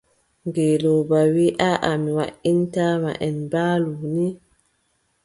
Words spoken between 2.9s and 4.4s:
ma, en mbaalu ni.